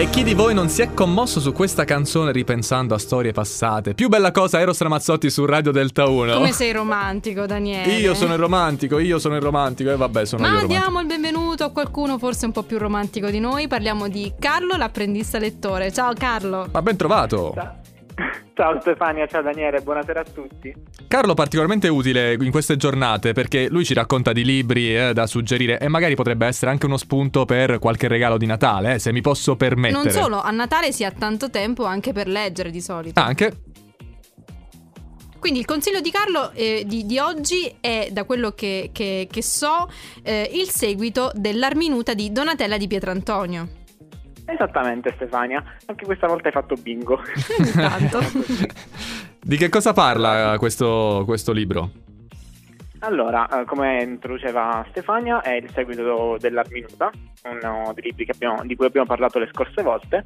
E 0.00 0.08
chi 0.08 0.22
di 0.22 0.32
voi 0.32 0.54
non 0.54 0.70
si 0.70 0.80
è 0.80 0.94
commosso 0.94 1.40
su 1.40 1.52
questa 1.52 1.84
canzone 1.84 2.32
ripensando 2.32 2.94
a 2.94 2.98
storie 2.98 3.32
passate? 3.32 3.92
Più 3.92 4.08
bella 4.08 4.30
cosa 4.30 4.58
Eros 4.58 4.80
Ramazzotti 4.80 5.28
su 5.28 5.44
Radio 5.44 5.72
Delta 5.72 6.08
1. 6.08 6.32
Come 6.32 6.52
sei 6.52 6.72
romantico, 6.72 7.44
Daniele? 7.44 7.92
Io 7.96 8.14
sono 8.14 8.32
il 8.32 8.38
romantico, 8.38 8.98
io 8.98 9.18
sono 9.18 9.36
il 9.36 9.42
romantico 9.42 9.90
e 9.90 9.96
vabbè, 9.96 10.24
sono 10.24 10.40
Ma 10.40 10.48
io 10.48 10.54
romantico. 10.54 10.80
diamo 10.80 11.00
il 11.00 11.06
benvenuto 11.06 11.64
a 11.64 11.68
qualcuno 11.70 12.16
forse 12.16 12.46
un 12.46 12.52
po' 12.52 12.62
più 12.62 12.78
romantico 12.78 13.28
di 13.28 13.40
noi. 13.40 13.68
Parliamo 13.68 14.08
di 14.08 14.32
Carlo, 14.38 14.74
l'apprendista 14.78 15.38
lettore. 15.38 15.92
Ciao 15.92 16.14
Carlo. 16.14 16.66
Ma 16.72 16.80
ben 16.80 16.96
trovato. 16.96 17.79
Ciao 18.60 18.78
Stefania, 18.78 19.26
ciao 19.26 19.40
Daniele, 19.40 19.80
buonasera 19.80 20.20
a 20.20 20.24
tutti. 20.24 20.70
Carlo 21.08 21.32
particolarmente 21.32 21.88
utile 21.88 22.34
in 22.34 22.50
queste 22.50 22.76
giornate 22.76 23.32
perché 23.32 23.70
lui 23.70 23.86
ci 23.86 23.94
racconta 23.94 24.32
di 24.32 24.44
libri 24.44 24.94
eh, 24.94 25.14
da 25.14 25.26
suggerire 25.26 25.78
e 25.80 25.88
magari 25.88 26.14
potrebbe 26.14 26.46
essere 26.46 26.70
anche 26.70 26.84
uno 26.84 26.98
spunto 26.98 27.46
per 27.46 27.78
qualche 27.78 28.06
regalo 28.06 28.36
di 28.36 28.44
Natale, 28.44 28.96
eh, 28.96 28.98
se 28.98 29.12
mi 29.12 29.22
posso 29.22 29.56
permettere. 29.56 30.02
Non 30.02 30.10
solo, 30.12 30.42
a 30.42 30.50
Natale 30.50 30.92
si 30.92 31.04
ha 31.06 31.10
tanto 31.10 31.48
tempo 31.48 31.86
anche 31.86 32.12
per 32.12 32.28
leggere 32.28 32.68
di 32.70 32.82
solito. 32.82 33.18
Anche. 33.18 33.50
Quindi 35.38 35.58
il 35.60 35.64
consiglio 35.64 36.00
di 36.02 36.10
Carlo 36.10 36.50
eh, 36.52 36.84
di, 36.86 37.06
di 37.06 37.18
oggi 37.18 37.74
è, 37.80 38.10
da 38.12 38.24
quello 38.24 38.50
che, 38.50 38.90
che- 38.92 39.26
che 39.30 39.42
so, 39.42 39.90
eh, 40.22 40.50
il 40.52 40.68
seguito 40.68 41.32
dell'Arminuta 41.34 42.12
di 42.12 42.30
Donatella 42.30 42.76
di 42.76 42.86
Pietrantonio. 42.86 43.68
Esattamente 44.52 45.12
Stefania, 45.14 45.62
anche 45.86 46.04
questa 46.04 46.26
volta 46.26 46.48
hai 46.48 46.52
fatto 46.52 46.74
bingo. 46.74 47.20
Intanto. 47.58 48.18
Di 49.42 49.56
che 49.56 49.68
cosa 49.68 49.92
parla 49.92 50.56
questo, 50.58 51.22
questo 51.24 51.52
libro? 51.52 51.90
Allora, 53.02 53.48
eh, 53.48 53.64
come 53.64 54.02
introduceva 54.02 54.84
Stefania, 54.90 55.40
è 55.40 55.54
il 55.54 55.70
seguito 55.72 56.36
dell'Arminuta, 56.38 57.10
uno 57.44 57.92
dei 57.94 58.04
libri 58.04 58.26
che 58.26 58.32
abbiamo- 58.32 58.62
di 58.64 58.76
cui 58.76 58.84
abbiamo 58.86 59.06
parlato 59.06 59.38
le 59.38 59.48
scorse 59.50 59.82
volte, 59.82 60.22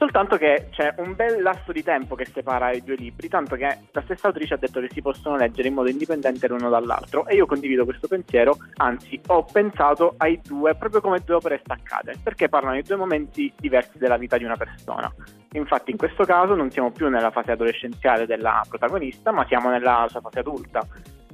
soltanto 0.00 0.38
che 0.38 0.68
c'è 0.70 0.94
un 0.96 1.14
bel 1.14 1.42
lasso 1.42 1.72
di 1.72 1.82
tempo 1.82 2.14
che 2.14 2.24
separa 2.24 2.72
i 2.72 2.82
due 2.82 2.94
libri, 2.94 3.28
tanto 3.28 3.54
che 3.54 3.76
la 3.92 4.00
stessa 4.00 4.28
autrice 4.28 4.54
ha 4.54 4.56
detto 4.56 4.80
che 4.80 4.88
si 4.90 5.02
possono 5.02 5.36
leggere 5.36 5.68
in 5.68 5.74
modo 5.74 5.90
indipendente 5.90 6.48
l'uno 6.48 6.70
dall'altro 6.70 7.26
e 7.26 7.34
io 7.34 7.44
condivido 7.44 7.84
questo 7.84 8.08
pensiero, 8.08 8.56
anzi 8.76 9.20
ho 9.26 9.44
pensato 9.44 10.14
ai 10.16 10.40
due 10.42 10.74
proprio 10.74 11.02
come 11.02 11.20
due 11.22 11.34
opere 11.34 11.60
staccate, 11.62 12.14
perché 12.22 12.48
parlano 12.48 12.76
di 12.76 12.82
due 12.82 12.96
momenti 12.96 13.52
diversi 13.58 13.98
della 13.98 14.16
vita 14.16 14.38
di 14.38 14.44
una 14.44 14.56
persona. 14.56 15.12
Infatti 15.52 15.90
in 15.90 15.98
questo 15.98 16.24
caso 16.24 16.54
non 16.54 16.70
siamo 16.70 16.92
più 16.92 17.10
nella 17.10 17.30
fase 17.30 17.52
adolescenziale 17.52 18.24
della 18.24 18.62
protagonista, 18.66 19.32
ma 19.32 19.44
siamo 19.48 19.68
nella 19.68 20.06
sua 20.08 20.22
fase 20.22 20.38
adulta. 20.38 20.80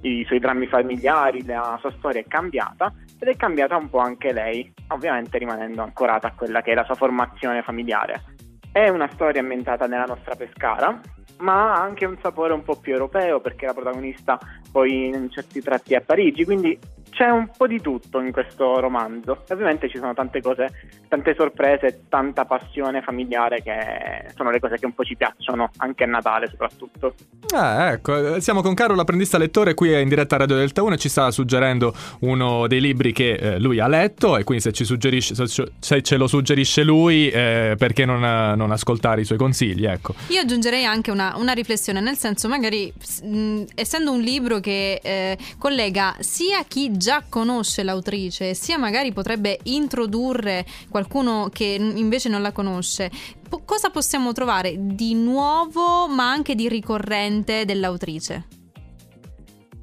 I 0.00 0.24
suoi 0.26 0.40
drammi 0.40 0.66
familiari, 0.66 1.44
la 1.44 1.76
sua 1.80 1.92
storia 1.98 2.20
è 2.20 2.26
cambiata 2.26 2.92
ed 3.18 3.28
è 3.28 3.36
cambiata 3.36 3.76
un 3.76 3.88
po' 3.88 3.98
anche 3.98 4.32
lei, 4.32 4.72
ovviamente 4.88 5.38
rimanendo 5.38 5.82
ancorata 5.82 6.26
a 6.26 6.32
quella 6.32 6.62
che 6.62 6.72
è 6.72 6.74
la 6.74 6.84
sua 6.84 6.96
formazione 6.96 7.62
familiare. 7.62 8.34
È 8.76 8.90
una 8.90 9.08
storia 9.14 9.40
ambientata 9.40 9.86
nella 9.86 10.04
nostra 10.04 10.34
Pescara, 10.34 11.00
ma 11.38 11.72
ha 11.72 11.80
anche 11.80 12.04
un 12.04 12.18
sapore 12.20 12.52
un 12.52 12.62
po' 12.62 12.76
più 12.76 12.92
europeo 12.92 13.40
perché 13.40 13.64
la 13.64 13.72
protagonista 13.72 14.38
poi 14.70 15.06
in 15.06 15.30
certi 15.30 15.62
tratti 15.62 15.94
è 15.94 15.96
a 15.96 16.02
Parigi, 16.02 16.44
quindi 16.44 16.78
c'è 17.16 17.30
un 17.30 17.48
po' 17.56 17.66
di 17.66 17.80
tutto 17.80 18.20
in 18.20 18.30
questo 18.30 18.78
romanzo. 18.78 19.44
E 19.48 19.54
ovviamente 19.54 19.88
ci 19.88 19.96
sono 19.96 20.12
tante 20.12 20.42
cose, 20.42 20.68
tante 21.08 21.34
sorprese, 21.34 22.02
tanta 22.10 22.44
passione 22.44 23.00
familiare 23.00 23.62
che 23.62 24.32
sono 24.34 24.50
le 24.50 24.60
cose 24.60 24.76
che 24.76 24.84
un 24.84 24.92
po' 24.92 25.02
ci 25.02 25.16
piacciono, 25.16 25.70
anche 25.78 26.04
a 26.04 26.06
Natale 26.06 26.46
soprattutto. 26.48 27.14
Ah, 27.54 27.92
ecco, 27.92 28.38
siamo 28.40 28.60
con 28.60 28.74
Carlo, 28.74 28.94
l'apprendista 28.94 29.38
lettore, 29.38 29.72
qui 29.72 29.98
in 29.98 30.10
diretta 30.10 30.34
a 30.34 30.40
Radio 30.40 30.56
Delta 30.56 30.82
1 30.82 30.94
e 30.94 30.98
ci 30.98 31.08
sta 31.08 31.30
suggerendo 31.30 31.94
uno 32.20 32.66
dei 32.66 32.82
libri 32.82 33.12
che 33.12 33.32
eh, 33.32 33.58
lui 33.58 33.80
ha 33.80 33.88
letto 33.88 34.36
e 34.36 34.44
quindi 34.44 34.62
se, 34.62 34.72
ci 34.72 34.84
suggerisce, 34.84 35.34
se, 35.46 36.02
ce- 36.02 36.16
lo 36.18 36.26
suggerisce 36.26 36.84
lui, 36.84 37.30
eh, 37.30 37.76
perché 37.78 38.04
non, 38.04 38.20
non 38.20 38.70
ascoltare 38.72 39.22
i 39.22 39.24
suoi 39.24 39.38
consigli, 39.38 39.86
ecco. 39.86 40.14
Io 40.28 40.40
aggiungerei 40.40 40.84
anche 40.84 41.10
una, 41.10 41.32
una 41.36 41.52
riflessione, 41.52 42.00
nel 42.00 42.18
senso 42.18 42.46
magari 42.46 42.92
mh, 43.22 43.62
essendo 43.74 44.12
un 44.12 44.20
libro 44.20 44.60
che 44.60 45.00
eh, 45.02 45.38
collega 45.58 46.14
sia 46.18 46.62
chi 46.68 46.94
già 46.96 47.05
conosce 47.28 47.82
l'autrice, 47.82 48.54
sia 48.54 48.78
magari 48.78 49.12
potrebbe 49.12 49.58
introdurre 49.64 50.64
qualcuno 50.90 51.48
che 51.52 51.76
invece 51.78 52.28
non 52.28 52.42
la 52.42 52.52
conosce, 52.52 53.10
po- 53.48 53.62
cosa 53.64 53.90
possiamo 53.90 54.32
trovare 54.32 54.74
di 54.76 55.14
nuovo 55.14 56.08
ma 56.08 56.30
anche 56.30 56.54
di 56.54 56.68
ricorrente 56.68 57.64
dell'autrice? 57.64 58.46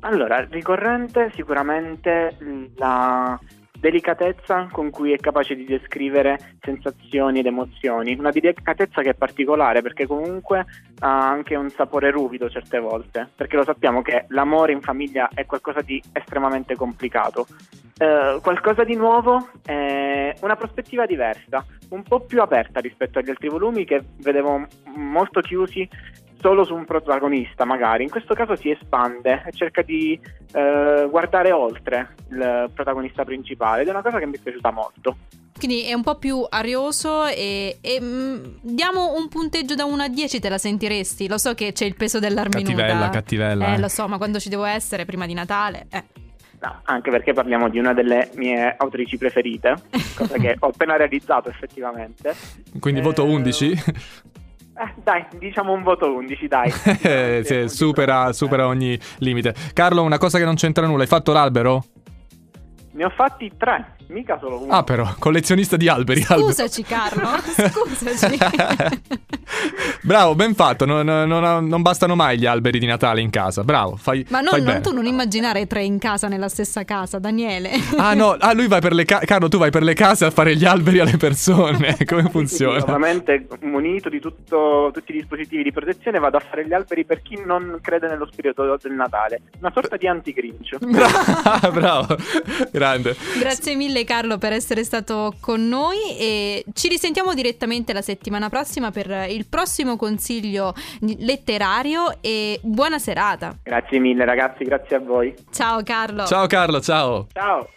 Allora, 0.01 0.45
ricorrente 0.49 1.31
sicuramente 1.33 2.37
la 2.75 3.39
delicatezza 3.83 4.69
con 4.71 4.89
cui 4.89 5.11
è 5.11 5.17
capace 5.17 5.55
di 5.55 5.65
descrivere 5.65 6.55
sensazioni 6.61 7.39
ed 7.39 7.47
emozioni, 7.47 8.15
una 8.17 8.31
delicatezza 8.31 9.01
che 9.01 9.09
è 9.09 9.13
particolare 9.13 9.81
perché 9.81 10.07
comunque 10.07 10.65
ha 10.99 11.27
anche 11.27 11.55
un 11.55 11.69
sapore 11.69 12.09
ruvido 12.09 12.49
certe 12.49 12.79
volte, 12.79 13.27
perché 13.35 13.57
lo 13.57 13.65
sappiamo 13.65 14.01
che 14.01 14.23
l'amore 14.29 14.71
in 14.71 14.79
famiglia 14.79 15.27
è 15.33 15.45
qualcosa 15.45 15.81
di 15.81 16.01
estremamente 16.13 16.77
complicato. 16.77 17.45
Eh, 17.97 18.39
qualcosa 18.41 18.85
di 18.85 18.95
nuovo, 18.95 19.49
eh, 19.65 20.33
una 20.39 20.55
prospettiva 20.55 21.05
diversa, 21.05 21.65
un 21.89 22.03
po' 22.03 22.21
più 22.21 22.41
aperta 22.41 22.79
rispetto 22.79 23.19
agli 23.19 23.29
altri 23.29 23.49
volumi 23.49 23.83
che 23.83 24.01
vedevo 24.19 24.65
molto 24.95 25.41
chiusi 25.41 25.87
solo 26.43 26.65
su 26.65 26.75
un 26.75 26.83
protagonista 26.83 27.63
magari, 27.63 28.03
in 28.03 28.09
questo 28.09 28.33
caso 28.33 28.57
si 28.57 28.69
espande 28.69 29.43
e 29.45 29.53
cerca 29.53 29.81
di 29.81 30.19
eh, 30.51 31.07
guardare 31.09 31.53
oltre 31.53 32.15
il 32.29 32.69
protagonista 32.73 33.23
principale 33.23 33.81
ed 33.83 33.87
è 33.87 33.91
una 33.91 34.01
cosa 34.01 34.19
che 34.19 34.25
mi 34.25 34.35
è 34.35 34.39
piaciuta 34.39 34.69
molto. 34.69 35.15
Quindi 35.57 35.87
è 35.87 35.93
un 35.93 36.03
po' 36.03 36.17
più 36.17 36.45
arioso 36.49 37.25
e, 37.27 37.77
e, 37.79 38.01
mh, 38.01 38.59
diamo 38.61 39.15
un 39.15 39.29
punteggio 39.29 39.75
da 39.75 39.85
1 39.85 40.03
a 40.03 40.07
10, 40.09 40.39
te 40.41 40.49
la 40.49 40.57
sentiresti? 40.57 41.29
Lo 41.29 41.37
so 41.37 41.53
che 41.53 41.71
c'è 41.71 41.85
il 41.85 41.95
peso 41.95 42.19
dell'arminuta. 42.19 42.75
Cattivella, 42.75 43.09
cattivella. 43.09 43.67
Eh, 43.67 43.73
eh. 43.75 43.79
lo 43.79 43.87
so, 43.87 44.07
ma 44.09 44.17
quando 44.17 44.39
ci 44.39 44.49
devo 44.49 44.65
essere 44.65 45.05
prima 45.05 45.25
di 45.25 45.33
Natale, 45.33 45.87
eh. 45.89 46.03
No, 46.59 46.79
anche 46.83 47.11
perché 47.11 47.33
parliamo 47.33 47.69
di 47.69 47.77
una 47.77 47.93
delle 47.93 48.29
mie 48.35 48.75
autrici 48.77 49.17
preferite, 49.17 49.75
cosa 50.15 50.37
che 50.37 50.55
ho 50.59 50.67
appena 50.67 50.97
realizzato 50.97 51.49
effettivamente. 51.49 52.33
Quindi 52.79 53.01
voto 53.01 53.25
Eh, 53.25 53.29
11. 53.29 53.83
Eh, 54.75 54.93
dai, 55.03 55.25
diciamo 55.37 55.71
un 55.71 55.83
voto 55.83 56.11
11, 56.13 56.47
dai. 56.47 56.73
Eh, 57.03 57.41
sì, 57.43 57.69
supera, 57.69 58.33
supera 58.33 58.67
ogni 58.67 58.99
limite. 59.19 59.53
Carlo, 59.73 60.03
una 60.03 60.17
cosa 60.17 60.37
che 60.37 60.45
non 60.45 60.55
c'entra 60.55 60.85
nulla, 60.87 61.03
hai 61.03 61.07
fatto 61.07 61.31
l'albero? 61.31 61.83
Ne 62.91 63.05
ho 63.05 63.09
fatti 63.09 63.51
tre, 63.57 63.95
mica 64.07 64.37
solo 64.39 64.63
uno. 64.63 64.71
Ah, 64.73 64.83
però, 64.83 65.15
collezionista 65.19 65.77
di 65.77 65.87
alberi. 65.87 66.21
albero. 66.27 66.47
Scusaci 66.47 66.83
Carlo, 66.83 67.27
scusaci. 67.41 68.37
Bravo, 70.01 70.35
ben 70.35 70.53
fatto. 70.55 70.85
Non, 70.85 71.05
non- 71.05 71.65
non- 71.67 71.81
bastano 71.81 72.15
mai 72.15 72.37
gli 72.37 72.45
alberi 72.45 72.79
di 72.79 72.85
Natale 72.85 73.21
in 73.21 73.29
casa. 73.29 73.63
Bravo, 73.63 73.95
fai, 73.95 74.25
Ma 74.29 74.39
non, 74.41 74.49
fai 74.51 74.61
non 74.61 74.67
bene. 74.69 74.81
tu 74.81 74.93
non 74.93 75.05
immaginare 75.05 75.65
tre 75.67 75.83
in 75.83 75.97
casa 75.99 76.27
nella 76.27 76.49
stessa 76.49 76.83
casa, 76.83 77.19
Daniele. 77.19 77.71
Ah, 77.97 78.13
no, 78.13 78.31
ah, 78.39 78.53
lui 78.53 78.67
vai 78.67 78.81
per 78.81 78.93
le 78.93 79.05
case. 79.05 79.25
Carlo, 79.25 79.47
tu 79.49 79.57
vai 79.57 79.71
per 79.71 79.83
le 79.83 79.93
case 79.93 80.25
a 80.25 80.31
fare 80.31 80.55
gli 80.55 80.65
alberi 80.65 80.99
alle 80.99 81.17
persone. 81.17 81.95
Come 82.05 82.21
Sì, 82.21 82.25
sì, 82.25 82.31
funziona? 82.31 82.77
Ovviamente 82.83 83.47
munito 83.61 84.09
di 84.09 84.19
tutto- 84.19 84.91
tutti 84.93 85.11
i 85.11 85.15
dispositivi 85.15 85.63
di 85.63 85.71
protezione 85.71 86.19
vado 86.19 86.37
a 86.37 86.41
fare 86.41 86.65
gli 86.67 86.73
alberi 86.73 87.05
per 87.05 87.21
chi 87.21 87.41
non 87.45 87.79
crede 87.81 88.07
nello 88.07 88.27
spirito 88.31 88.77
del 88.81 88.91
Natale. 88.93 89.41
Una 89.59 89.71
sorta 89.73 89.95
di 89.97 90.07
anti-grinch. 90.07 90.77
Bra- 90.85 91.69
Bravo, 91.71 92.15
grande. 92.71 93.15
Grazie 93.39 93.75
mille 93.75 94.03
Carlo 94.03 94.37
per 94.37 94.51
essere 94.53 94.83
stato 94.83 95.33
con 95.39 95.67
noi 95.67 95.97
e 96.17 96.63
ci 96.73 96.87
risentiamo 96.87 97.33
direttamente 97.33 97.93
la 97.93 98.01
settimana 98.01 98.49
prossima 98.49 98.91
per 98.91 99.27
il 99.29 99.45
prossimo 99.53 99.97
consiglio 99.97 100.73
letterario 101.19 102.17
e 102.21 102.59
buona 102.63 102.97
serata. 102.97 103.55
Grazie 103.61 103.99
mille 103.99 104.25
ragazzi, 104.25 104.63
grazie 104.63 104.95
a 104.95 104.99
voi. 104.99 105.31
Ciao 105.51 105.83
Carlo. 105.83 106.25
Ciao 106.25 106.47
Carlo, 106.47 106.81
ciao. 106.81 107.27
Ciao. 107.31 107.69